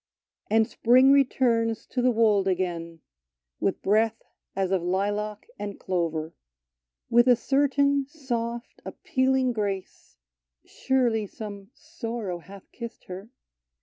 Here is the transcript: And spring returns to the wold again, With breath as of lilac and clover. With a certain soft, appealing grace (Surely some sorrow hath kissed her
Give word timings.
And 0.49 0.67
spring 0.67 1.11
returns 1.11 1.85
to 1.91 2.01
the 2.01 2.09
wold 2.09 2.47
again, 2.47 3.01
With 3.59 3.83
breath 3.83 4.23
as 4.55 4.71
of 4.71 4.81
lilac 4.81 5.45
and 5.59 5.79
clover. 5.79 6.33
With 7.11 7.27
a 7.27 7.35
certain 7.35 8.07
soft, 8.07 8.81
appealing 8.83 9.53
grace 9.53 10.17
(Surely 10.65 11.27
some 11.27 11.69
sorrow 11.75 12.39
hath 12.39 12.71
kissed 12.71 13.03
her 13.03 13.29